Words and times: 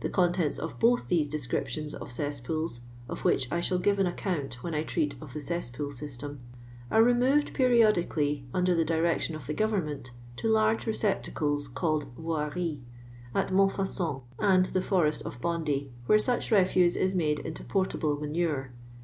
The 0.00 0.08
contents 0.10 0.58
of 0.58 0.80
both 0.80 1.06
these 1.06 1.28
descriptions 1.28 1.94
<jt 1.94 2.00
ce8>pools 2.00 2.80
(of 3.08 3.24
which 3.24 3.46
I 3.52 3.60
ehnll 3.60 3.80
give 3.80 4.00
an 4.00 4.06
account 4.08 4.64
when 4.64 4.74
I 4.74 4.82
treat 4.82 5.14
of 5.22 5.32
the 5.32 5.40
cesspool 5.40 5.90
system^ 5.90 6.38
are 6.90 7.04
removed 7.04 7.54
p«'riodically, 7.54 8.46
under 8.52 8.74
tlie 8.74 8.84
direc 8.84 9.20
tion 9.20 9.36
of 9.36 9.42
tlie 9.46 9.54
government, 9.56 10.10
to 10.38 10.48
large 10.48 10.88
receptacles, 10.88 11.68
called 11.68 12.12
< 12.14 12.14
./.V/r.*, 12.16 12.80
at 13.40 13.52
Monifaucon, 13.52 14.22
and 14.40 14.66
the 14.66 14.82
Forest 14.82 15.22
of 15.22 15.40
13<indy, 15.40 15.90
will 16.08 16.14
re 16.14 16.18
bucli 16.18 16.50
refuse 16.50 16.96
Ls 16.96 17.14
made 17.14 17.38
into 17.38 17.62
portable 17.62 18.16
manure. 18.16 18.72